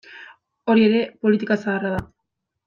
[0.73, 2.01] Hori ere politika zaharra da.